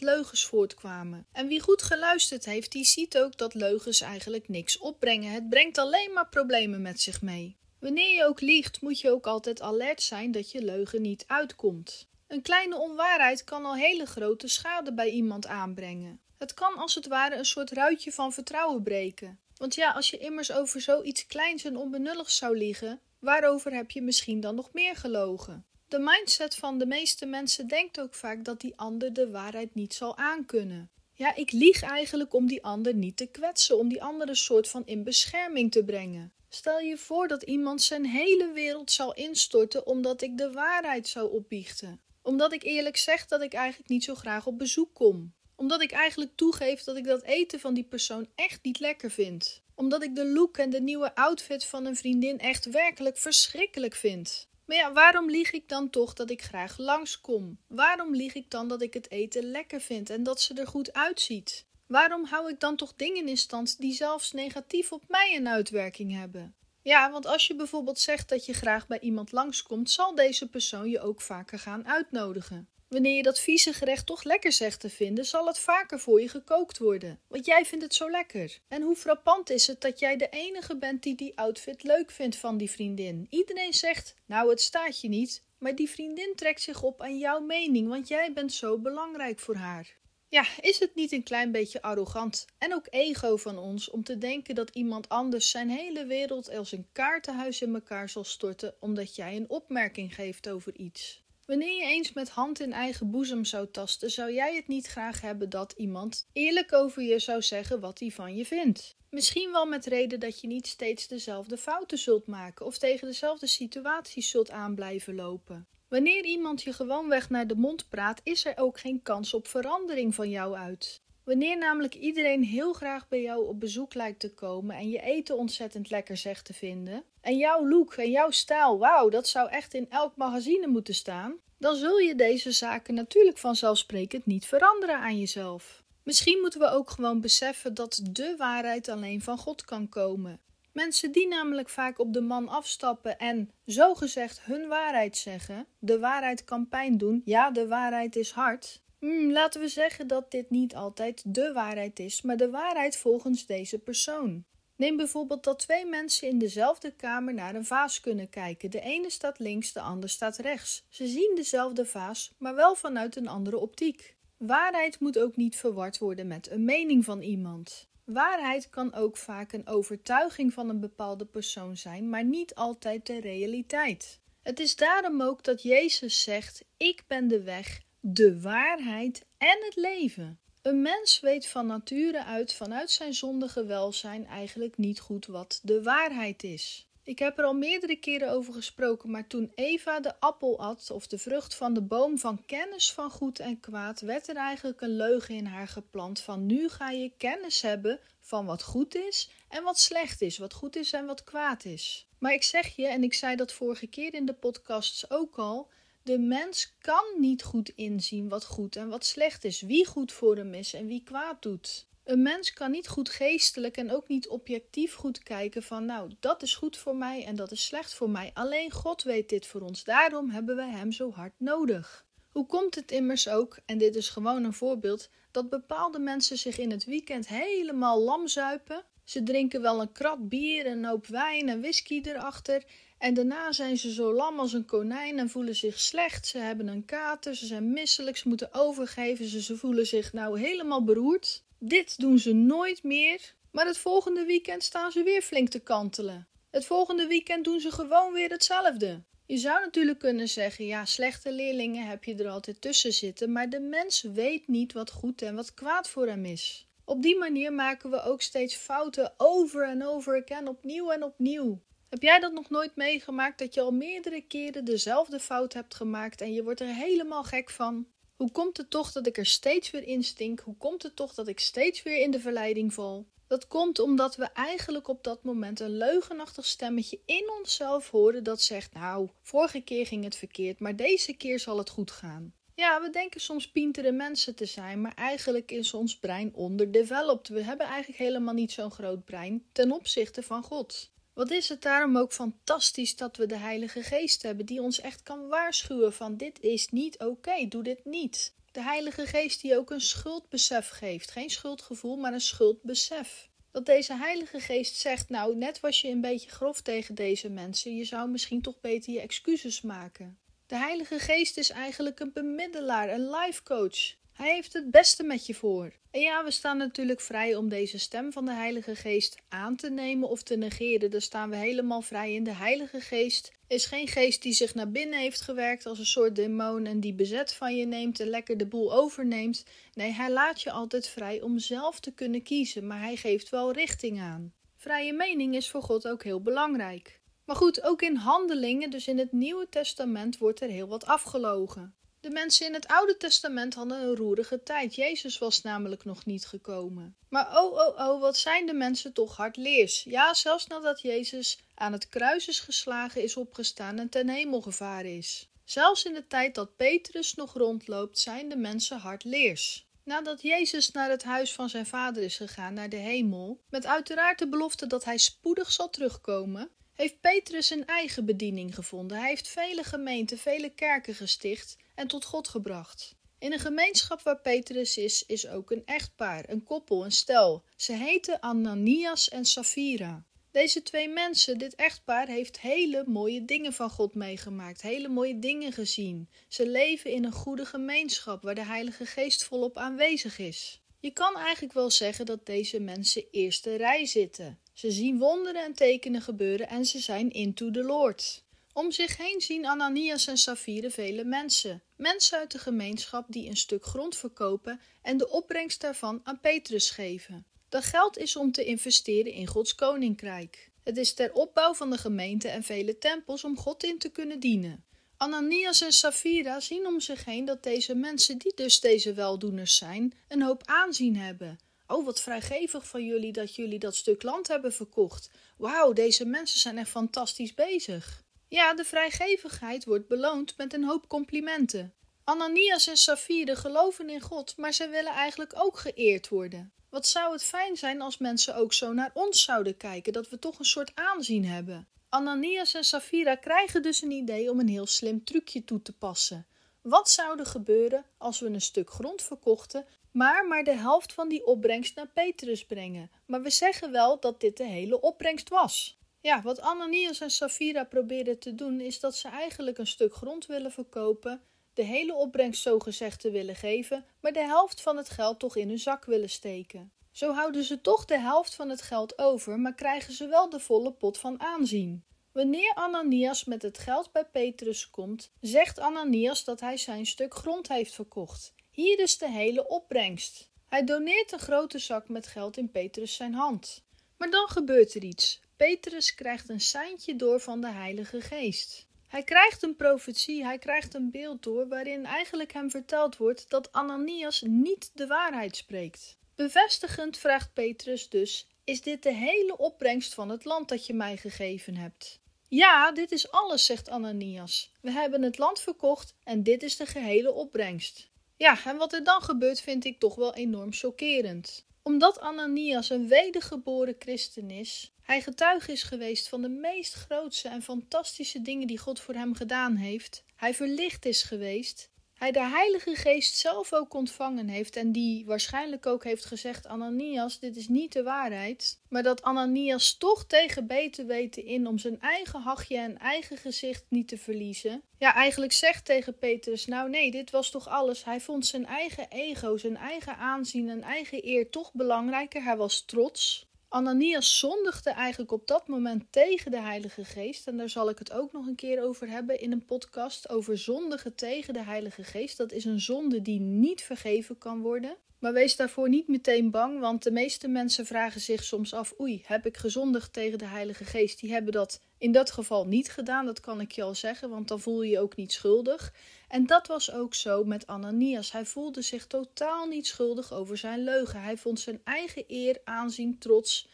[0.00, 1.26] leugens voortkwamen.
[1.32, 5.32] En wie goed geluisterd heeft, die ziet ook dat leugens eigenlijk niks opbrengen.
[5.32, 7.56] Het brengt alleen maar problemen met zich mee.
[7.80, 12.08] Wanneer je ook liegt, moet je ook altijd alert zijn dat je leugen niet uitkomt.
[12.26, 16.20] Een kleine onwaarheid kan al hele grote schade bij iemand aanbrengen.
[16.38, 19.38] Het kan als het ware een soort ruitje van vertrouwen breken.
[19.56, 24.02] Want ja, als je immers over zoiets kleins en onbenulligs zou liegen, waarover heb je
[24.02, 25.66] misschien dan nog meer gelogen?
[25.88, 29.94] De mindset van de meeste mensen denkt ook vaak dat die ander de waarheid niet
[29.94, 30.90] zal aankunnen.
[31.12, 34.68] Ja, ik lieg eigenlijk om die ander niet te kwetsen, om die ander een soort
[34.68, 36.32] van in bescherming te brengen.
[36.48, 41.32] Stel je voor dat iemand zijn hele wereld zou instorten omdat ik de waarheid zou
[41.32, 42.00] opbiechten.
[42.22, 45.34] Omdat ik eerlijk zeg dat ik eigenlijk niet zo graag op bezoek kom.
[45.56, 49.62] Omdat ik eigenlijk toegeef dat ik dat eten van die persoon echt niet lekker vind.
[49.74, 54.48] Omdat ik de look en de nieuwe outfit van een vriendin echt werkelijk verschrikkelijk vind.
[54.66, 57.58] Maar ja, waarom lieg ik dan toch dat ik graag langskom?
[57.66, 60.92] Waarom lieg ik dan dat ik het eten lekker vind en dat ze er goed
[60.92, 61.66] uitziet?
[61.86, 66.12] Waarom hou ik dan toch dingen in stand die zelfs negatief op mij een uitwerking
[66.12, 66.54] hebben?
[66.82, 70.90] Ja, want als je bijvoorbeeld zegt dat je graag bij iemand langskomt, zal deze persoon
[70.90, 72.68] je ook vaker gaan uitnodigen.
[72.88, 76.28] Wanneer je dat vieze gerecht toch lekker zegt te vinden, zal het vaker voor je
[76.28, 77.20] gekookt worden.
[77.28, 78.58] Want jij vindt het zo lekker.
[78.68, 82.36] En hoe frappant is het dat jij de enige bent die die outfit leuk vindt
[82.36, 83.26] van die vriendin?
[83.30, 87.40] Iedereen zegt, nou het staat je niet, maar die vriendin trekt zich op aan jouw
[87.40, 89.96] mening, want jij bent zo belangrijk voor haar.
[90.28, 94.18] Ja, is het niet een klein beetje arrogant en ook ego van ons om te
[94.18, 99.16] denken dat iemand anders zijn hele wereld als een kaartenhuis in elkaar zal storten omdat
[99.16, 101.23] jij een opmerking geeft over iets?
[101.46, 105.20] Wanneer je eens met hand in eigen boezem zou tasten, zou jij het niet graag
[105.20, 108.96] hebben dat iemand eerlijk over je zou zeggen wat hij van je vindt.
[109.10, 113.46] Misschien wel met reden dat je niet steeds dezelfde fouten zult maken of tegen dezelfde
[113.46, 115.66] situaties zult aan blijven lopen.
[115.88, 120.14] Wanneer iemand je gewoonweg naar de mond praat, is er ook geen kans op verandering
[120.14, 121.02] van jou uit.
[121.24, 125.36] Wanneer namelijk iedereen heel graag bij jou op bezoek lijkt te komen en je eten
[125.36, 129.74] ontzettend lekker zegt te vinden, en jouw look en jouw stijl, wauw, dat zou echt
[129.74, 135.18] in elk magazine moeten staan, dan zul je deze zaken natuurlijk vanzelfsprekend niet veranderen aan
[135.18, 135.82] jezelf.
[136.02, 140.40] Misschien moeten we ook gewoon beseffen dat de waarheid alleen van God kan komen.
[140.72, 146.44] Mensen die namelijk vaak op de man afstappen en zogezegd hun waarheid zeggen, de waarheid
[146.44, 150.74] kan pijn doen, ja, de waarheid is hard, Hmm, laten we zeggen dat dit niet
[150.74, 154.44] altijd de waarheid is, maar de waarheid volgens deze persoon.
[154.76, 158.70] Neem bijvoorbeeld dat twee mensen in dezelfde kamer naar een vaas kunnen kijken.
[158.70, 160.84] De ene staat links, de ander staat rechts.
[160.88, 164.16] Ze zien dezelfde vaas, maar wel vanuit een andere optiek.
[164.36, 167.88] Waarheid moet ook niet verward worden met een mening van iemand.
[168.04, 173.20] Waarheid kan ook vaak een overtuiging van een bepaalde persoon zijn, maar niet altijd de
[173.20, 174.20] realiteit.
[174.42, 179.76] Het is daarom ook dat Jezus zegt: Ik ben de weg, de waarheid en het
[179.76, 180.38] leven.
[180.64, 185.82] Een mens weet van nature uit, vanuit zijn zondige welzijn, eigenlijk niet goed wat de
[185.82, 186.86] waarheid is.
[187.02, 191.06] Ik heb er al meerdere keren over gesproken, maar toen Eva de appel at, of
[191.06, 194.96] de vrucht van de boom van kennis van goed en kwaad, werd er eigenlijk een
[194.96, 199.62] leugen in haar geplant van nu ga je kennis hebben van wat goed is en
[199.62, 202.06] wat slecht is, wat goed is en wat kwaad is.
[202.18, 205.68] Maar ik zeg je, en ik zei dat vorige keer in de podcasts ook al,
[206.04, 210.36] de mens kan niet goed inzien wat goed en wat slecht is, wie goed voor
[210.36, 211.86] hem is en wie kwaad doet.
[212.04, 216.42] Een mens kan niet goed geestelijk en ook niet objectief goed kijken van nou, dat
[216.42, 218.30] is goed voor mij en dat is slecht voor mij.
[218.34, 219.84] Alleen God weet dit voor ons.
[219.84, 222.06] Daarom hebben we Hem zo hard nodig.
[222.30, 226.58] Hoe komt het immers ook, en dit is gewoon een voorbeeld, dat bepaalde mensen zich
[226.58, 228.84] in het weekend helemaal lam zuipen?
[229.04, 232.64] Ze drinken wel een krat bier, een hoop wijn en whisky erachter.
[232.98, 236.26] En daarna zijn ze zo lam als een konijn en voelen zich slecht.
[236.26, 240.40] Ze hebben een kater, ze zijn misselijk, ze moeten overgeven, ze, ze voelen zich nou
[240.40, 241.42] helemaal beroerd.
[241.58, 246.26] Dit doen ze nooit meer, maar het volgende weekend staan ze weer flink te kantelen.
[246.50, 249.02] Het volgende weekend doen ze gewoon weer hetzelfde.
[249.26, 253.50] Je zou natuurlijk kunnen zeggen: ja, slechte leerlingen heb je er altijd tussen zitten, maar
[253.50, 256.68] de mens weet niet wat goed en wat kwaad voor hem is.
[256.84, 261.60] Op die manier maken we ook steeds fouten over en over again, opnieuw en opnieuw.
[261.88, 266.20] Heb jij dat nog nooit meegemaakt dat je al meerdere keren dezelfde fout hebt gemaakt
[266.20, 267.86] en je wordt er helemaal gek van?
[268.16, 270.40] Hoe komt het toch dat ik er steeds weer in stink?
[270.40, 273.06] Hoe komt het toch dat ik steeds weer in de verleiding val?
[273.26, 278.42] Dat komt omdat we eigenlijk op dat moment een leugenachtig stemmetje in onszelf horen dat
[278.42, 282.34] zegt: Nou, vorige keer ging het verkeerd, maar deze keer zal het goed gaan.
[282.54, 287.28] Ja, we denken soms pintere mensen te zijn, maar eigenlijk is ons brein onderdeveloped.
[287.28, 290.92] We hebben eigenlijk helemaal niet zo'n groot brein ten opzichte van God.
[291.12, 295.02] Wat is het daarom ook fantastisch dat we de Heilige Geest hebben, die ons echt
[295.02, 298.33] kan waarschuwen van dit is niet oké, doe dit niet.
[298.54, 303.28] De Heilige Geest die ook een schuldbesef geeft, geen schuldgevoel, maar een schuldbesef.
[303.50, 307.76] Dat deze Heilige Geest zegt, nou net was je een beetje grof tegen deze mensen,
[307.76, 310.18] je zou misschien toch beter je excuses maken.
[310.46, 313.94] De Heilige Geest is eigenlijk een bemiddelaar, een life coach.
[314.12, 315.72] Hij heeft het beste met je voor.
[315.94, 319.70] En ja, we staan natuurlijk vrij om deze stem van de Heilige Geest aan te
[319.70, 320.90] nemen of te negeren.
[320.90, 322.24] Daar staan we helemaal vrij in.
[322.24, 326.16] De Heilige Geest is geen geest die zich naar binnen heeft gewerkt als een soort
[326.16, 329.44] demon en die bezet van je neemt en lekker de boel overneemt.
[329.74, 333.52] Nee, hij laat je altijd vrij om zelf te kunnen kiezen, maar hij geeft wel
[333.52, 334.32] richting aan.
[334.56, 337.00] Vrije mening is voor God ook heel belangrijk.
[337.24, 341.74] Maar goed, ook in handelingen, dus in het Nieuwe Testament, wordt er heel wat afgelogen.
[342.04, 344.74] De mensen in het Oude Testament hadden een roerige tijd.
[344.74, 346.96] Jezus was namelijk nog niet gekomen.
[347.08, 349.82] Maar oh, oh, oh, wat zijn de mensen toch hardleers.
[349.82, 354.96] Ja, zelfs nadat Jezus aan het kruis is geslagen, is opgestaan en ten hemel gevaren
[354.96, 355.28] is.
[355.44, 359.66] Zelfs in de tijd dat Petrus nog rondloopt, zijn de mensen hardleers.
[359.84, 364.18] Nadat Jezus naar het huis van zijn vader is gegaan, naar de hemel, met uiteraard
[364.18, 368.98] de belofte dat hij spoedig zal terugkomen, heeft Petrus een eigen bediening gevonden.
[368.98, 372.94] Hij heeft vele gemeenten, vele kerken gesticht en tot God gebracht.
[373.18, 377.44] In een gemeenschap waar Petrus is, is ook een echtpaar, een koppel, een stel.
[377.56, 380.04] Ze heten Ananias en Safira.
[380.30, 385.52] Deze twee mensen, dit echtpaar, heeft hele mooie dingen van God meegemaakt, hele mooie dingen
[385.52, 386.08] gezien.
[386.28, 390.60] Ze leven in een goede gemeenschap waar de Heilige Geest volop aanwezig is.
[390.80, 394.38] Je kan eigenlijk wel zeggen dat deze mensen eerste rij zitten.
[394.52, 398.24] Ze zien wonderen en tekenen gebeuren en ze zijn into the Lord.
[398.52, 401.62] Om zich heen zien Ananias en Safire vele mensen.
[401.76, 406.70] Mensen uit de gemeenschap die een stuk grond verkopen en de opbrengst daarvan aan Petrus
[406.70, 407.26] geven.
[407.48, 410.50] Dat geld is om te investeren in Gods koninkrijk.
[410.62, 414.20] Het is ter opbouw van de gemeente en vele tempels om God in te kunnen
[414.20, 414.64] dienen.
[414.96, 419.94] Ananias en Safira zien om zich heen dat deze mensen, die dus deze weldoeners zijn,
[420.08, 421.38] een hoop aanzien hebben.
[421.66, 425.10] Oh, wat vrijgevig van jullie dat jullie dat stuk land hebben verkocht.
[425.36, 428.03] Wauw, deze mensen zijn echt fantastisch bezig.
[428.34, 431.74] Ja, de vrijgevigheid wordt beloond met een hoop complimenten.
[432.04, 436.52] Ananias en Safire geloven in God, maar ze willen eigenlijk ook geëerd worden.
[436.70, 440.18] Wat zou het fijn zijn als mensen ook zo naar ons zouden kijken, dat we
[440.18, 441.68] toch een soort aanzien hebben.
[441.88, 446.26] Ananias en Safira krijgen dus een idee om een heel slim trucje toe te passen.
[446.62, 451.08] Wat zou er gebeuren als we een stuk grond verkochten, maar maar de helft van
[451.08, 452.90] die opbrengst naar Petrus brengen?
[453.06, 455.78] Maar we zeggen wel dat dit de hele opbrengst was.
[456.04, 460.26] Ja, wat Ananias en Safira probeerden te doen, is dat ze eigenlijk een stuk grond
[460.26, 461.22] willen verkopen,
[461.54, 465.48] de hele opbrengst zogezegd te willen geven, maar de helft van het geld toch in
[465.48, 466.72] hun zak willen steken.
[466.90, 470.40] Zo houden ze toch de helft van het geld over, maar krijgen ze wel de
[470.40, 471.84] volle pot van aanzien.
[472.12, 477.48] Wanneer Ananias met het geld bij Petrus komt, zegt Ananias dat hij zijn stuk grond
[477.48, 478.34] heeft verkocht.
[478.50, 480.30] Hier is de hele opbrengst.
[480.48, 483.64] Hij doneert een grote zak met geld in Petrus zijn hand.
[483.96, 485.22] Maar dan gebeurt er iets.
[485.36, 488.66] Petrus krijgt een seintje door van de Heilige Geest.
[488.86, 493.52] Hij krijgt een profetie, hij krijgt een beeld door waarin eigenlijk hem verteld wordt dat
[493.52, 495.96] Ananias niet de waarheid spreekt.
[496.14, 500.96] Bevestigend vraagt Petrus dus: Is dit de hele opbrengst van het land dat je mij
[500.96, 502.00] gegeven hebt?
[502.28, 504.52] Ja, dit is alles, zegt Ananias.
[504.60, 507.90] We hebben het land verkocht en dit is de gehele opbrengst.
[508.16, 511.44] Ja, en wat er dan gebeurt vind ik toch wel enorm chockerend.
[511.62, 517.42] Omdat Ananias een wedergeboren christen is, hij getuige is geweest van de meest grootse en
[517.42, 522.74] fantastische dingen die God voor hem gedaan heeft, hij verlicht is geweest, hij de Heilige
[522.74, 527.72] Geest zelf ook ontvangen heeft en die waarschijnlijk ook heeft gezegd: Ananias, dit is niet
[527.72, 528.60] de waarheid.
[528.68, 533.64] Maar dat Ananias toch tegen beter weten in om zijn eigen hachje en eigen gezicht
[533.68, 534.62] niet te verliezen.
[534.78, 537.84] Ja, eigenlijk zegt tegen Petrus: Nou nee, dit was toch alles.
[537.84, 542.22] Hij vond zijn eigen ego, zijn eigen aanzien en eigen eer toch belangrijker.
[542.22, 543.26] Hij was trots.
[543.54, 547.26] Ananias zondigde eigenlijk op dat moment tegen de Heilige Geest.
[547.26, 550.38] En daar zal ik het ook nog een keer over hebben in een podcast over
[550.38, 552.16] zondigen tegen de Heilige Geest.
[552.16, 554.76] Dat is een zonde die niet vergeven kan worden.
[554.98, 559.02] Maar wees daarvoor niet meteen bang, want de meeste mensen vragen zich soms af: oei,
[559.06, 561.00] heb ik gezondigd tegen de Heilige Geest?
[561.00, 564.28] Die hebben dat in dat geval niet gedaan, dat kan ik je al zeggen, want
[564.28, 565.72] dan voel je je ook niet schuldig.
[566.14, 568.12] En dat was ook zo met Ananias.
[568.12, 571.02] Hij voelde zich totaal niet schuldig over zijn leugen.
[571.02, 573.48] Hij vond zijn eigen eer, aanzien, trots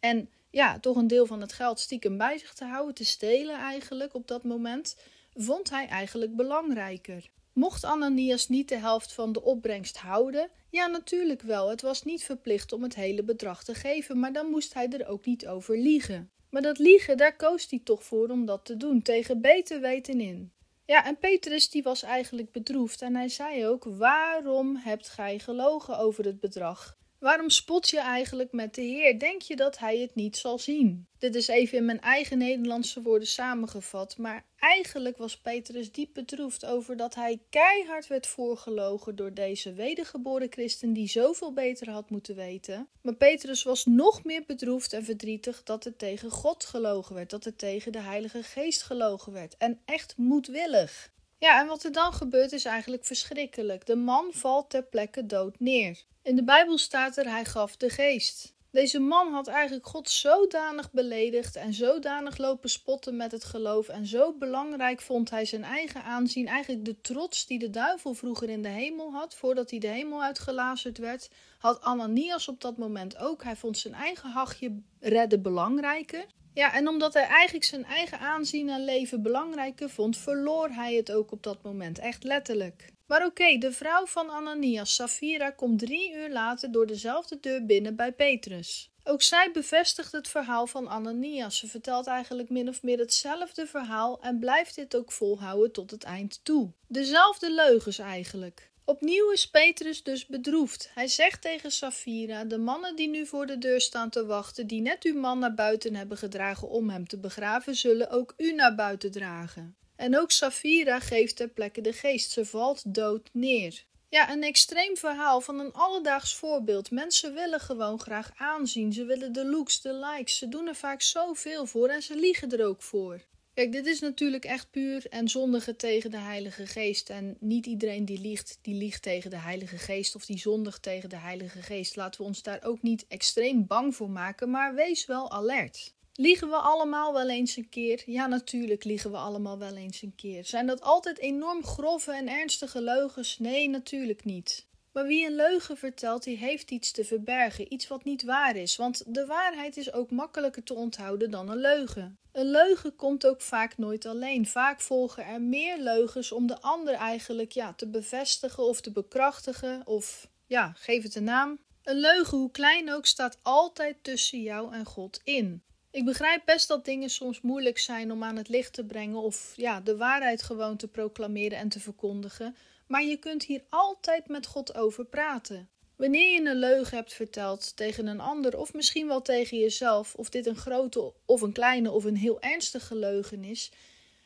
[0.00, 3.56] en ja, toch een deel van het geld stiekem bij zich te houden, te stelen
[3.56, 4.96] eigenlijk op dat moment,
[5.34, 7.30] vond hij eigenlijk belangrijker.
[7.52, 10.50] Mocht Ananias niet de helft van de opbrengst houden?
[10.70, 11.70] Ja, natuurlijk wel.
[11.70, 15.08] Het was niet verplicht om het hele bedrag te geven, maar dan moest hij er
[15.08, 16.30] ook niet over liegen.
[16.50, 20.20] Maar dat liegen, daar koos hij toch voor om dat te doen, tegen beter weten
[20.20, 20.52] in.
[20.88, 25.98] Ja, en Petrus die was eigenlijk bedroefd en hij zei ook: Waarom hebt gij gelogen
[25.98, 26.98] over het bedrag?
[27.18, 29.18] Waarom spot je eigenlijk met de Heer?
[29.18, 31.06] Denk je dat Hij het niet zal zien?
[31.18, 36.64] Dit is even in mijn eigen Nederlandse woorden samengevat, maar eigenlijk was Petrus diep bedroefd
[36.66, 42.34] over dat hij keihard werd voorgelogen door deze wedergeboren christen die zoveel beter had moeten
[42.34, 42.88] weten.
[43.02, 47.44] Maar Petrus was nog meer bedroefd en verdrietig dat het tegen God gelogen werd, dat
[47.44, 51.10] het tegen de Heilige Geest gelogen werd en echt moedwillig.
[51.38, 53.86] Ja, en wat er dan gebeurt is eigenlijk verschrikkelijk.
[53.86, 56.04] De man valt ter plekke dood neer.
[56.28, 58.54] In de Bijbel staat er: hij gaf de geest.
[58.70, 63.88] Deze man had eigenlijk God zodanig beledigd en zodanig lopen spotten met het geloof.
[63.88, 68.48] En zo belangrijk vond hij zijn eigen aanzien, eigenlijk de trots die de duivel vroeger
[68.48, 73.18] in de hemel had, voordat hij de hemel uitgelazerd werd, had Ananias op dat moment
[73.18, 73.42] ook.
[73.42, 76.26] Hij vond zijn eigen hachje redden belangrijker.
[76.54, 81.12] Ja, en omdat hij eigenlijk zijn eigen aanzien en leven belangrijker vond, verloor hij het
[81.12, 82.96] ook op dat moment, echt letterlijk.
[83.08, 87.96] Maar oké, de vrouw van Ananias, Safira, komt drie uur later door dezelfde deur binnen
[87.96, 88.90] bij Petrus.
[89.04, 91.58] Ook zij bevestigt het verhaal van Ananias.
[91.58, 96.04] Ze vertelt eigenlijk min of meer hetzelfde verhaal en blijft dit ook volhouden tot het
[96.04, 96.72] eind toe.
[96.86, 98.70] Dezelfde leugens eigenlijk.
[98.84, 100.90] Opnieuw is Petrus dus bedroefd.
[100.94, 104.80] Hij zegt tegen Safira: De mannen die nu voor de deur staan te wachten, die
[104.80, 108.74] net uw man naar buiten hebben gedragen om hem te begraven, zullen ook u naar
[108.74, 109.76] buiten dragen.
[109.98, 112.30] En ook Safira geeft ter plekke de geest.
[112.30, 113.84] Ze valt dood neer.
[114.08, 116.90] Ja, een extreem verhaal van een alledaags voorbeeld.
[116.90, 118.92] Mensen willen gewoon graag aanzien.
[118.92, 120.38] Ze willen de looks, de likes.
[120.38, 123.20] Ze doen er vaak zoveel voor en ze liegen er ook voor.
[123.54, 127.10] Kijk, dit is natuurlijk echt puur en zondige tegen de Heilige Geest.
[127.10, 131.08] En niet iedereen die liegt, die liegt tegen de Heilige Geest of die zondigt tegen
[131.08, 131.96] de Heilige Geest.
[131.96, 135.94] Laten we ons daar ook niet extreem bang voor maken, maar wees wel alert.
[136.20, 138.02] Liegen we allemaal wel eens een keer?
[138.06, 140.44] Ja, natuurlijk liegen we allemaal wel eens een keer.
[140.44, 143.38] Zijn dat altijd enorm grove en ernstige leugens?
[143.38, 144.66] Nee, natuurlijk niet.
[144.92, 148.76] Maar wie een leugen vertelt, die heeft iets te verbergen, iets wat niet waar is.
[148.76, 152.18] Want de waarheid is ook makkelijker te onthouden dan een leugen.
[152.32, 154.46] Een leugen komt ook vaak nooit alleen.
[154.46, 159.86] Vaak volgen er meer leugens om de ander eigenlijk ja, te bevestigen of te bekrachtigen.
[159.86, 161.58] Of ja, geef het een naam.
[161.82, 165.62] Een leugen, hoe klein ook, staat altijd tussen jou en God in.
[165.98, 169.52] Ik begrijp best dat dingen soms moeilijk zijn om aan het licht te brengen of
[169.56, 172.56] ja, de waarheid gewoon te proclameren en te verkondigen,
[172.86, 175.68] maar je kunt hier altijd met God over praten.
[175.96, 180.28] Wanneer je een leugen hebt verteld tegen een ander of misschien wel tegen jezelf, of
[180.28, 183.70] dit een grote of een kleine of een heel ernstige leugen is,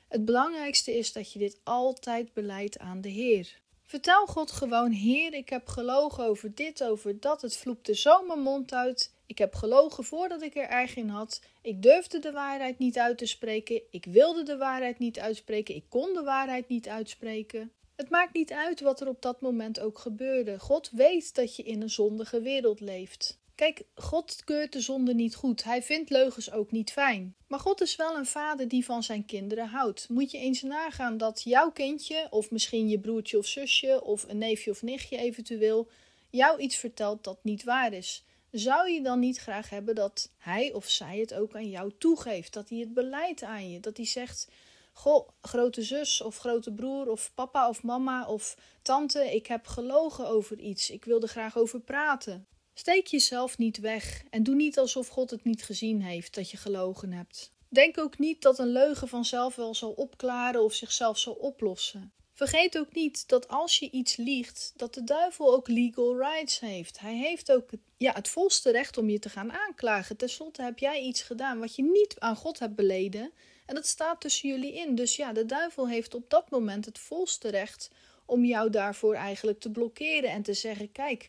[0.08, 3.60] het belangrijkste is dat je dit altijd beleidt aan de Heer.
[3.82, 7.42] Vertel God gewoon: Heer, ik heb gelogen over dit, over dat.
[7.42, 9.12] Het vloepte zo mijn mond uit.
[9.32, 11.40] Ik heb gelogen voordat ik er erg in had.
[11.62, 13.82] Ik durfde de waarheid niet uit te spreken.
[13.90, 15.74] Ik wilde de waarheid niet uitspreken.
[15.74, 17.72] Ik kon de waarheid niet uitspreken.
[17.96, 20.58] Het maakt niet uit wat er op dat moment ook gebeurde.
[20.58, 23.38] God weet dat je in een zondige wereld leeft.
[23.54, 25.64] Kijk, God keurt de zonde niet goed.
[25.64, 27.34] Hij vindt leugens ook niet fijn.
[27.46, 30.08] Maar God is wel een vader die van zijn kinderen houdt.
[30.08, 34.38] Moet je eens nagaan dat jouw kindje, of misschien je broertje of zusje, of een
[34.38, 35.88] neefje of nichtje eventueel,
[36.30, 38.24] jou iets vertelt dat niet waar is.
[38.52, 42.52] Zou je dan niet graag hebben dat hij of zij het ook aan jou toegeeft?
[42.52, 43.80] Dat hij het beleidt aan je?
[43.80, 44.48] Dat hij zegt:
[44.92, 50.28] Goh, grote zus of grote broer of papa of mama of tante, ik heb gelogen
[50.28, 50.90] over iets.
[50.90, 52.46] Ik wil er graag over praten.
[52.74, 56.56] Steek jezelf niet weg en doe niet alsof God het niet gezien heeft dat je
[56.56, 57.52] gelogen hebt.
[57.68, 62.12] Denk ook niet dat een leugen vanzelf wel zal opklaren of zichzelf zal oplossen.
[62.48, 67.00] Vergeet ook niet dat als je iets liegt, dat de duivel ook legal rights heeft.
[67.00, 70.16] Hij heeft ook ja, het volste recht om je te gaan aanklagen.
[70.16, 73.32] Ten slotte heb jij iets gedaan wat je niet aan God hebt beleden.
[73.66, 74.94] En dat staat tussen jullie in.
[74.94, 77.90] Dus ja, de duivel heeft op dat moment het volste recht
[78.24, 81.28] om jou daarvoor eigenlijk te blokkeren en te zeggen: kijk,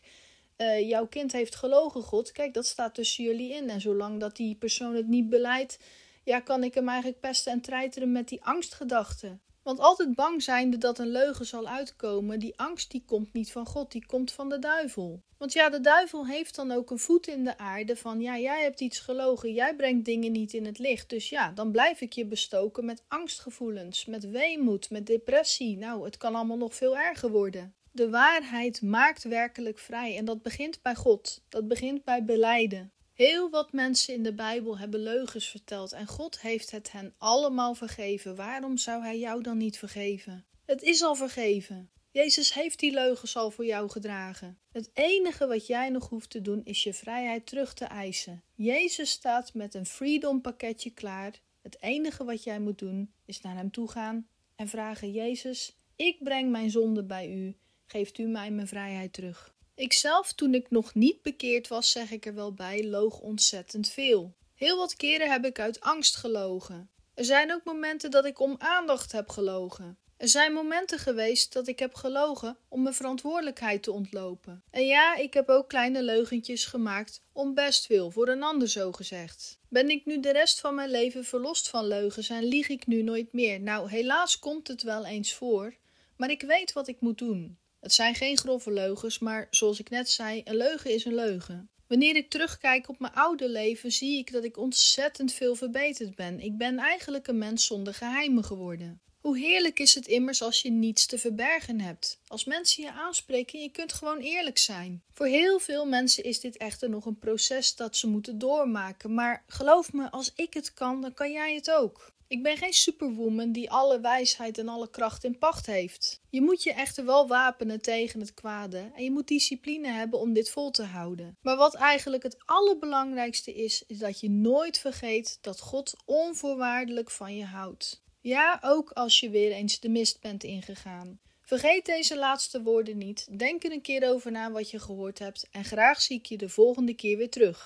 [0.56, 2.32] uh, jouw kind heeft gelogen, God.
[2.32, 3.70] Kijk, dat staat tussen jullie in.
[3.70, 5.78] En zolang dat die persoon het niet beleidt,
[6.24, 9.43] ja, kan ik hem eigenlijk pesten en treiteren met die angstgedachten.
[9.64, 13.66] Want altijd bang zijnde dat een leugen zal uitkomen, die angst die komt niet van
[13.66, 15.22] God, die komt van de duivel.
[15.38, 18.62] Want ja, de duivel heeft dan ook een voet in de aarde van ja, jij
[18.62, 21.10] hebt iets gelogen, jij brengt dingen niet in het licht.
[21.10, 25.76] Dus ja, dan blijf ik je bestoken met angstgevoelens, met weemoed, met depressie.
[25.76, 27.74] Nou, het kan allemaal nog veel erger worden.
[27.90, 31.42] De waarheid maakt werkelijk vrij en dat begint bij God.
[31.48, 32.92] Dat begint bij beleiden.
[33.14, 37.74] Heel wat mensen in de Bijbel hebben leugens verteld en God heeft het hen allemaal
[37.74, 38.36] vergeven.
[38.36, 40.44] Waarom zou Hij jou dan niet vergeven?
[40.64, 41.90] Het is al vergeven.
[42.10, 44.58] Jezus heeft die leugens al voor jou gedragen.
[44.72, 48.42] Het enige wat jij nog hoeft te doen is je vrijheid terug te eisen.
[48.54, 51.40] Jezus staat met een freedom pakketje klaar.
[51.62, 56.22] Het enige wat jij moet doen is naar Hem toe gaan en vragen: Jezus, ik
[56.22, 59.53] breng mijn zonde bij U geeft u mij mijn vrijheid terug.
[59.76, 64.34] Ikzelf, toen ik nog niet bekeerd was, zeg ik er wel bij, loog ontzettend veel.
[64.54, 66.90] Heel wat keren heb ik uit angst gelogen.
[67.14, 69.98] Er zijn ook momenten dat ik om aandacht heb gelogen.
[70.16, 74.62] Er zijn momenten geweest dat ik heb gelogen om mijn verantwoordelijkheid te ontlopen.
[74.70, 78.92] En ja, ik heb ook kleine leugentjes gemaakt om best veel voor een ander zo
[78.92, 79.58] gezegd.
[79.68, 83.02] Ben ik nu de rest van mijn leven verlost van leugens en lieg ik nu
[83.02, 83.60] nooit meer?
[83.60, 85.74] Nou, helaas komt het wel eens voor,
[86.16, 87.58] maar ik weet wat ik moet doen.
[87.84, 91.68] Het zijn geen grove leugens, maar zoals ik net zei, een leugen is een leugen.
[91.86, 96.40] Wanneer ik terugkijk op mijn oude leven, zie ik dat ik ontzettend veel verbeterd ben.
[96.40, 99.00] Ik ben eigenlijk een mens zonder geheimen geworden.
[99.20, 102.20] Hoe heerlijk is het immers als je niets te verbergen hebt.
[102.26, 105.02] Als mensen je aanspreken, je kunt gewoon eerlijk zijn.
[105.12, 109.14] Voor heel veel mensen is dit echter nog een proces dat ze moeten doormaken.
[109.14, 112.13] Maar geloof me, als ik het kan, dan kan jij het ook.
[112.34, 116.20] Ik ben geen superwoman die alle wijsheid en alle kracht in pacht heeft.
[116.30, 120.32] Je moet je echter wel wapenen tegen het kwade en je moet discipline hebben om
[120.32, 121.36] dit vol te houden.
[121.42, 127.36] Maar wat eigenlijk het allerbelangrijkste is, is dat je nooit vergeet dat God onvoorwaardelijk van
[127.36, 128.02] je houdt.
[128.20, 131.18] Ja, ook als je weer eens de mist bent ingegaan.
[131.42, 133.38] Vergeet deze laatste woorden niet.
[133.38, 136.36] Denk er een keer over na wat je gehoord hebt en graag zie ik je
[136.36, 137.62] de volgende keer weer terug.